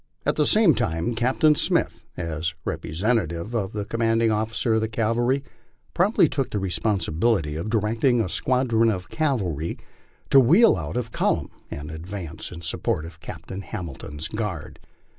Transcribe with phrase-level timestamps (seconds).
[0.25, 5.43] At the same time Captain Smith, as representative of the commanding officer of the cavalry,
[5.93, 9.77] promptly took the responsibility of directing a squadron of cavalry
[10.31, 14.79] to wheel out of column and advance in support of Captain Hamilton's guard.